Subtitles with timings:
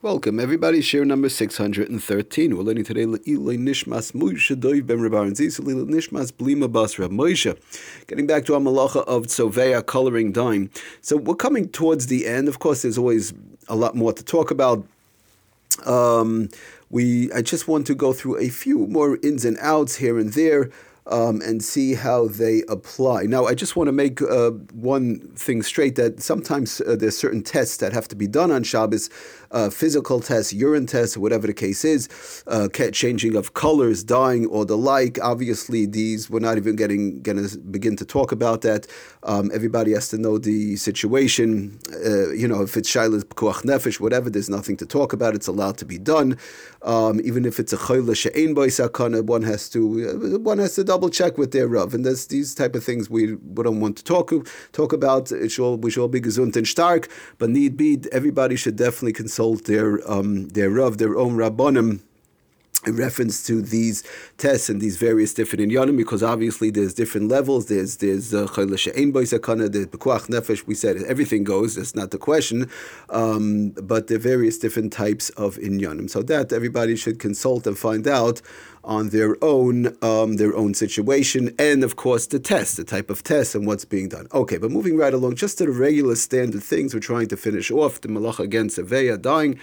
[0.00, 0.78] Welcome, everybody.
[0.78, 2.56] Shiur number 613.
[2.56, 4.12] We're learning today Nishmas
[6.72, 7.08] Basra.
[8.06, 10.70] Getting back to our malacha of Tzovea coloring dime.
[11.00, 12.46] So we're coming towards the end.
[12.46, 13.34] Of course, there's always
[13.66, 14.86] a lot more to talk about.
[15.84, 16.48] Um,
[16.90, 20.32] we I just want to go through a few more ins and outs here and
[20.32, 20.70] there
[21.08, 23.22] um, and see how they apply.
[23.22, 27.42] Now, I just want to make uh, one thing straight that sometimes uh, there's certain
[27.42, 29.08] tests that have to be done on Shabbos,
[29.50, 34.64] uh, physical tests, urine tests, whatever the case is, uh, changing of colors, dyeing, or
[34.64, 35.18] the like.
[35.22, 38.86] Obviously, these we're not even getting going to begin to talk about that.
[39.22, 41.78] Um, everybody has to know the situation.
[42.04, 45.34] Uh, you know, if it's Shailas Pekuach Nefesh, whatever, there's nothing to talk about.
[45.34, 46.36] It's allowed to be done.
[46.82, 49.80] Um, even if it's a Chayla She'ein Sakana, one has to
[50.36, 51.94] uh, one has to double check with their Rav.
[51.94, 54.32] And there's these type of things we, don't want to talk
[54.72, 55.30] talk about.
[55.30, 57.08] It should all, we should all be gesund and stark,
[57.38, 62.00] but need be, everybody should definitely consult their um, their Rav, their own Rabbanim
[62.86, 64.04] in reference to these
[64.36, 67.66] tests and these various different inyanim, because obviously there's different levels.
[67.66, 70.66] There's there's uh, she'ein bo sakana, there's pikuach nefesh.
[70.66, 71.74] We said everything goes.
[71.74, 72.70] That's not the question,
[73.10, 76.08] um, but are various different types of inyanim.
[76.08, 78.40] So that everybody should consult and find out
[78.84, 83.22] on their own um, their own situation, and of course the test, the type of
[83.24, 84.28] test, and what's being done.
[84.32, 87.70] Okay, but moving right along, just to the regular standard things, we're trying to finish
[87.70, 89.58] off the malacha against Aveya dying.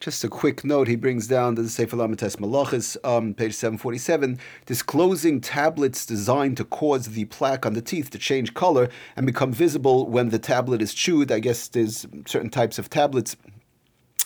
[0.00, 4.38] Just a quick note, he brings down the Sefer Lamed Tes Melachos, um, page 747,
[4.66, 9.52] disclosing tablets designed to cause the plaque on the teeth to change color and become
[9.52, 11.30] visible when the tablet is chewed.
[11.30, 13.36] I guess there's certain types of tablets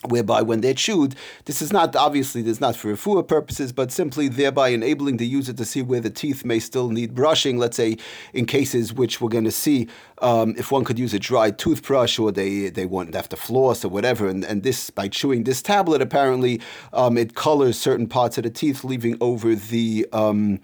[0.06, 1.14] whereby when they're chewed,
[1.46, 5.26] this is not obviously this is not for refuah purposes, but simply thereby enabling the
[5.26, 7.58] user to see where the teeth may still need brushing.
[7.58, 7.96] Let's say
[8.32, 9.88] in cases which we're going to see,
[10.22, 13.36] um, if one could use a dry toothbrush or they they want to have to
[13.36, 16.60] floss or whatever, and, and this by chewing this tablet, apparently
[16.92, 20.60] um, it colors certain parts of the teeth, leaving over the um,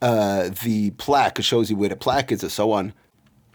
[0.00, 1.38] uh, the plaque.
[1.38, 2.92] It shows you where the plaque is, and so on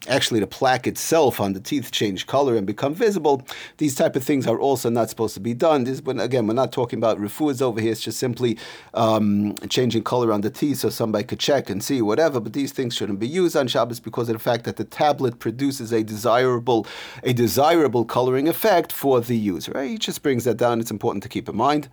[0.08, 3.46] actually the plaque itself on the teeth change color and become visible.
[3.78, 5.84] These type of things are also not supposed to be done.
[5.84, 7.92] This, but again, we're not talking about refuahs over here.
[7.92, 8.58] It's just simply
[8.94, 12.40] um, changing color on the teeth so somebody could check and see whatever.
[12.40, 15.40] But these things shouldn't be used on Shabbos because of the fact that the tablet
[15.40, 16.88] produces a desirable,
[17.24, 19.72] a desirable coloring effect for the user.
[19.74, 19.92] Right?
[19.92, 20.80] He just brings that down.
[20.80, 21.90] It's important to keep in mind.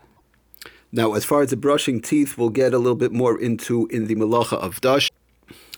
[0.92, 4.06] Now, as far as the brushing teeth, we'll get a little bit more into in
[4.06, 5.10] the malacha of dash.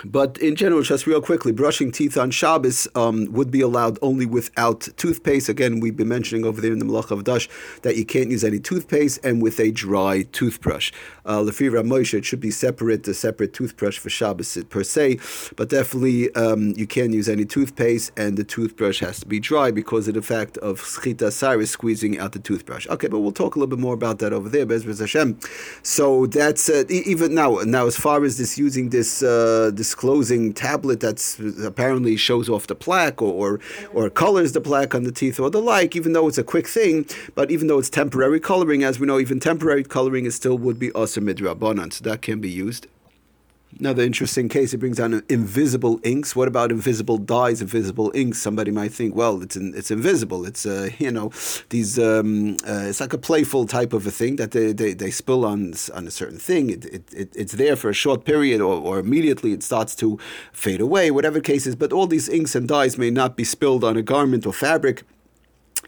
[0.05, 4.27] But in general, just real quickly, brushing teeth on Shabbos um, would be allowed only
[4.27, 5.49] without toothpaste.
[5.49, 7.49] Again, we've been mentioning over there in the Malach of Dash
[7.83, 10.93] that you can't use any toothpaste and with a dry toothbrush.
[11.25, 15.19] Uh, Lefira Moshe, it should be separate, a separate toothbrush for Shabbos per se,
[15.57, 19.71] but definitely um, you can't use any toothpaste and the toothbrush has to be dry
[19.71, 22.87] because of the fact of schita cyrus squeezing out the toothbrush.
[22.89, 25.39] Okay, but we'll talk a little bit more about that over there, B'ezras Hashem.
[25.83, 27.57] So that's uh, even now.
[27.65, 32.67] Now, as far as this using this uh, this disclosing tablet that's apparently shows off
[32.67, 33.61] the plaque or, or,
[33.95, 36.67] or colors the plaque on the teeth or the like, even though it's a quick
[36.67, 40.59] thing, but even though it's temporary coloring, as we know, even temporary coloring is still
[40.59, 42.89] would be assur midrabanan, so that can be used.
[43.79, 46.35] Another interesting case, it brings down invisible inks.
[46.35, 48.39] What about invisible dyes, invisible inks?
[48.39, 50.47] Somebody might think, well, it's in, it's invisible.
[50.47, 51.31] It's uh, you know
[51.69, 55.11] these um, uh, it's like a playful type of a thing that they, they, they
[55.11, 56.71] spill on on a certain thing.
[56.71, 60.19] It, it, it, it's there for a short period, or, or immediately it starts to
[60.53, 61.11] fade away.
[61.11, 64.47] Whatever cases, but all these inks and dyes may not be spilled on a garment
[64.47, 65.03] or fabric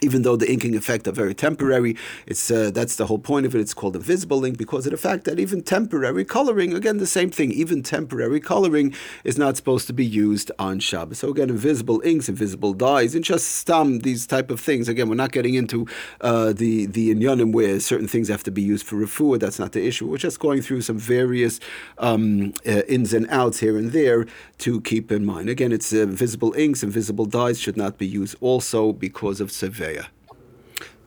[0.02, 3.54] even though the inking effect are very temporary, it's uh, that's the whole point of
[3.54, 3.60] it.
[3.60, 7.06] It's called a visible ink because of the fact that even temporary coloring, again the
[7.06, 8.94] same thing, even temporary coloring
[9.24, 11.18] is not supposed to be used on Shabbos.
[11.18, 14.88] So again, invisible inks, invisible dyes, and just stam these type of things.
[14.88, 15.86] Again, we're not getting into
[16.20, 19.40] uh, the the inyanim where certain things have to be used for refuah.
[19.40, 20.08] That's not the issue.
[20.08, 21.60] We're just going through some various
[21.98, 24.26] um, uh, ins and outs here and there
[24.58, 25.48] to keep in mind.
[25.48, 29.87] Again, it's uh, visible inks, invisible dyes should not be used also because of severe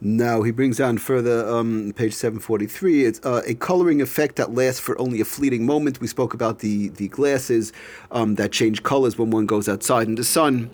[0.03, 4.79] now he brings down further, um, page 743, it's uh, a coloring effect that lasts
[4.79, 6.01] for only a fleeting moment.
[6.01, 7.71] We spoke about the, the glasses
[8.09, 10.73] um, that change colors when one goes outside in the sun.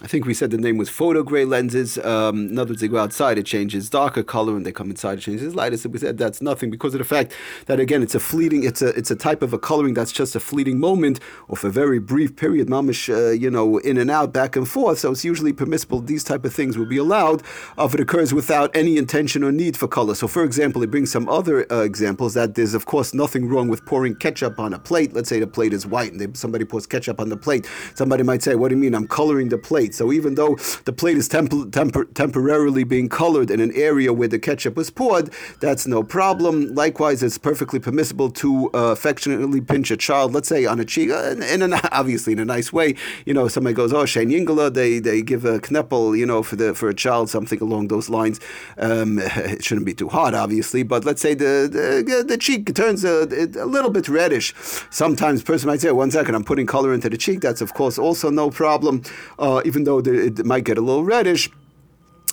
[0.00, 1.98] I think we said the name was photo gray lenses.
[1.98, 5.18] Um, in other words, they go outside, it changes darker color, and they come inside,
[5.18, 5.76] it changes lighter.
[5.76, 7.34] So we said that's nothing because of the fact
[7.66, 10.34] that again, it's a fleeting, it's a it's a type of a coloring that's just
[10.34, 14.32] a fleeting moment of a very brief period, mamish, uh, you know, in and out,
[14.32, 14.98] back and forth.
[14.98, 16.00] So it's usually permissible.
[16.00, 17.42] These type of things will be allowed
[17.78, 20.14] if it occurs without any intention or need for color.
[20.14, 23.68] So, for example, it brings some other uh, examples that there's of course nothing wrong
[23.68, 25.12] with pouring ketchup on a plate.
[25.12, 27.68] Let's say the plate is white and they, somebody pours ketchup on the plate.
[27.94, 28.94] Somebody might say, "What do you mean?
[28.94, 29.94] I'm coloring the plate." Plate.
[29.94, 34.28] So even though the plate is temp- temp- temporarily being colored in an area where
[34.28, 36.74] the ketchup was poured, that's no problem.
[36.74, 41.10] Likewise, it's perfectly permissible to uh, affectionately pinch a child, let's say on a cheek,
[41.10, 42.94] uh, in, in an, obviously in a nice way.
[43.26, 46.56] You know, somebody goes, oh, Shane Yingala, they, they give a kneppel, you know, for
[46.56, 48.40] the for a child, something along those lines.
[48.78, 53.04] Um, it shouldn't be too hot, obviously, but let's say the the, the cheek turns
[53.04, 53.22] a,
[53.66, 54.54] a little bit reddish.
[54.90, 57.40] Sometimes person might say, one second, I'm putting color into the cheek.
[57.40, 59.02] That's, of course, also no problem,
[59.38, 61.48] uh, even though it might get a little reddish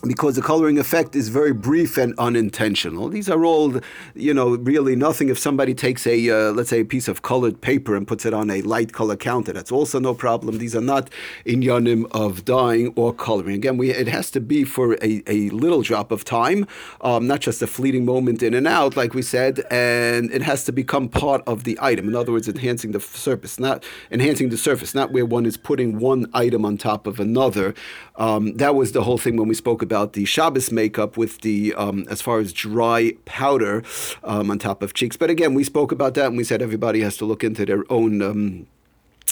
[0.07, 3.09] because the coloring effect is very brief and unintentional.
[3.09, 3.79] These are all,
[4.15, 5.27] you know, really nothing.
[5.27, 8.33] If somebody takes a, uh, let's say, a piece of colored paper and puts it
[8.33, 10.57] on a light color counter, that's also no problem.
[10.57, 11.09] These are not
[11.45, 13.55] inyanim of dyeing or coloring.
[13.55, 16.65] Again, we, it has to be for a, a little drop of time,
[17.01, 20.63] um, not just a fleeting moment in and out, like we said, and it has
[20.63, 22.07] to become part of the item.
[22.07, 25.99] In other words, enhancing the surface, not enhancing the surface, not where one is putting
[25.99, 27.73] one item on top of another.
[28.15, 31.73] Um, that was the whole thing when we spoke about the Shabbos makeup with the
[31.73, 33.81] um, as far as dry powder
[34.23, 35.17] um, on top of cheeks.
[35.17, 37.83] But again, we spoke about that and we said everybody has to look into their
[37.91, 38.67] own um,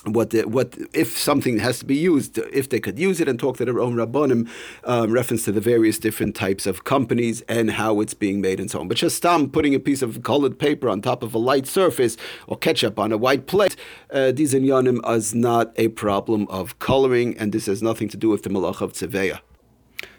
[0.05, 3.39] what the, what if something has to be used, if they could use it and
[3.39, 4.49] talk to their own rabbonim,
[4.83, 8.71] um, reference to the various different types of companies and how it's being made and
[8.71, 8.87] so on.
[8.87, 12.17] But just stam putting a piece of colored paper on top of a light surface
[12.47, 13.75] or ketchup on a white plate,
[14.11, 18.29] uh, these inyanim is not a problem of coloring, and this has nothing to do
[18.29, 19.39] with the malach of tzeveya.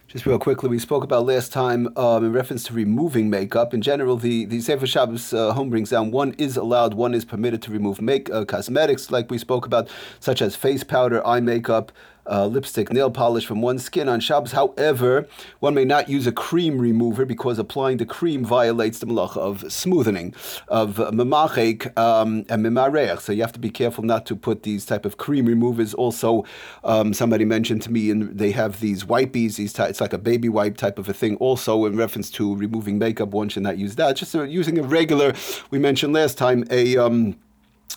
[0.08, 3.74] Just real quickly, we spoke about last time um, in reference to removing makeup.
[3.74, 7.26] In general, the, the Sefer Shabbos uh, home brings down one is allowed, one is
[7.26, 11.40] permitted to remove make uh, cosmetics, like we spoke about, such as face powder, eye
[11.40, 11.92] makeup,
[12.28, 14.52] uh, lipstick, nail polish from one skin on Shabbos.
[14.52, 15.26] However,
[15.60, 19.72] one may not use a cream remover because applying the cream violates the malacha of
[19.72, 20.34] smoothing,
[20.68, 23.20] of memachek um, and memarech.
[23.20, 25.94] So you have to be careful not to put these type of cream removers.
[25.94, 26.44] Also,
[26.84, 29.56] um, somebody mentioned to me, and they have these wipies.
[29.56, 31.36] These ty- it's like a baby wipe type of a thing.
[31.36, 34.16] Also, in reference to removing makeup, one should not use that.
[34.16, 35.34] Just uh, using a regular.
[35.70, 36.96] We mentioned last time a.
[36.96, 37.36] Um,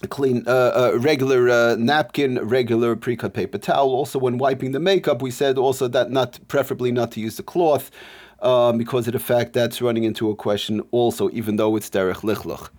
[0.09, 3.89] clean, uh, uh, regular uh, napkin, regular pre-cut paper towel.
[3.89, 7.43] Also, when wiping the makeup, we said also that not preferably not to use the
[7.43, 7.91] cloth
[8.41, 10.81] um, because of the fact that's running into a question.
[10.91, 12.69] Also, even though it's derech lichloch.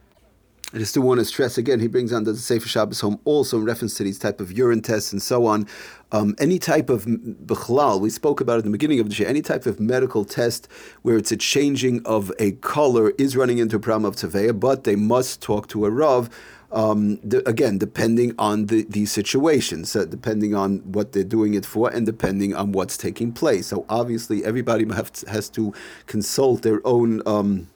[0.75, 3.59] I just do want to stress again, he brings on the Sefer Shabbos home also
[3.59, 5.69] in reference to these type of urine tests and so on.
[6.13, 9.43] Um, any type of bichlal, we spoke about at the beginning of the show, any
[9.43, 10.69] type of medical test
[11.03, 14.85] where it's a changing of a color is running into a problem of Tzoveya, but
[14.85, 16.31] they must talk to a Rav
[16.73, 21.67] um, the, again, depending on the, the situations, uh, depending on what they're doing it
[21.67, 23.67] for, and depending on what's taking place.
[23.67, 25.75] So obviously, everybody to, has to
[26.07, 27.21] consult their own.
[27.27, 27.69] Um,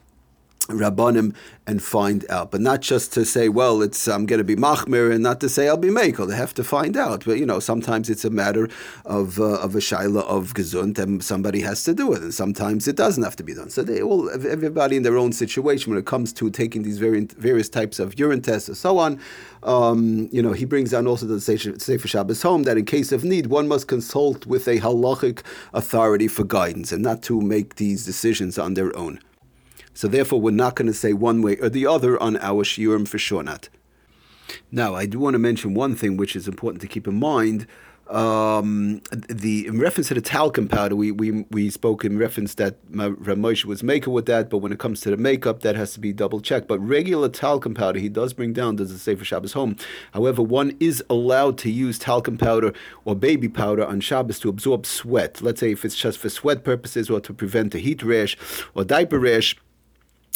[0.67, 1.35] rabbanim
[1.65, 5.11] and find out, but not just to say, well, it's I'm going to be machmir,
[5.11, 6.27] and not to say I'll be mekel.
[6.27, 7.25] They have to find out.
[7.25, 8.69] But you know, sometimes it's a matter
[9.05, 12.87] of uh, of a shaila of gezunt, and somebody has to do it, and sometimes
[12.87, 13.69] it doesn't have to be done.
[13.69, 17.33] So they all everybody in their own situation when it comes to taking these various
[17.33, 19.19] various types of urine tests and so on.
[19.63, 23.23] Um, you know, he brings down also the Sefer Shabbos home that in case of
[23.23, 25.41] need, one must consult with a halachic
[25.73, 29.19] authority for guidance and not to make these decisions on their own.
[29.97, 33.07] So therefore, we're not going to say one way or the other on our shiurim
[33.07, 33.67] for sure not.
[34.71, 37.65] Now, I do want to mention one thing which is important to keep in mind.
[38.07, 42.75] Um, the in reference to the talcum powder, we, we, we spoke in reference that
[42.91, 45.99] Ramosha was maker with that, but when it comes to the makeup, that has to
[45.99, 46.67] be double checked.
[46.67, 49.77] But regular talcum powder, he does bring down, does it say for Shabbos home?
[50.13, 52.71] However, one is allowed to use talcum powder
[53.03, 55.41] or baby powder on Shabbos to absorb sweat.
[55.41, 58.37] Let's say if it's just for sweat purposes or to prevent a heat rash
[58.75, 59.57] or diaper rash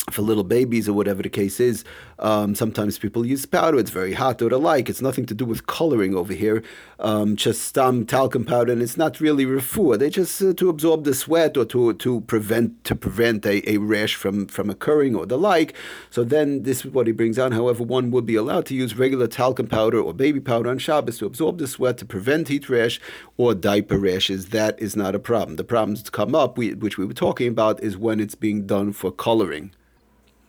[0.10, 1.84] for little babies or whatever the case is.
[2.20, 3.80] Um, sometimes people use powder.
[3.80, 4.90] It's very hot or the like.
[4.90, 6.64] It's nothing to do with coloring over here.
[7.00, 9.98] Um, just um, talcum powder, and it's not really refuah.
[9.98, 13.78] They just uh, to absorb the sweat or to to prevent to prevent a, a
[13.78, 15.74] rash from from occurring or the like.
[16.10, 17.52] So then this is what he brings on.
[17.54, 21.18] However, one would be allowed to use regular talcum powder or baby powder on Shabbos
[21.20, 23.00] to absorb the sweat to prevent heat rash
[23.38, 24.50] or diaper rashes.
[24.50, 25.56] That is not a problem.
[25.56, 28.68] The problems that come up, we, which we were talking about, is when it's being
[28.68, 29.72] done for coloring.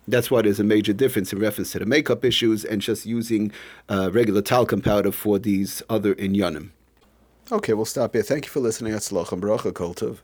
[0.09, 3.53] That's why there's a major difference in reference to the makeup issues and just using
[3.89, 6.71] uh, regular talcum powder for these other inyanim.
[7.53, 8.23] Okay, we'll stop here.
[8.23, 8.95] Thank you for listening.
[8.95, 10.19] Atzlach and bracha kol tuv.